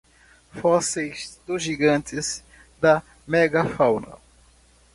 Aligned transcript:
Fósseis 0.55 1.39
dos 1.45 1.61
gigantes 1.61 2.43
da 2.81 3.03
megafauna 3.27 4.17